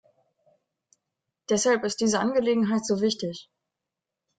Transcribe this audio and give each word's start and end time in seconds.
Deshalb 1.49 1.83
ist 1.83 1.97
diese 2.01 2.19
Angelegenheit 2.21 2.83
so 2.87 3.01
wichtig. 3.01 3.51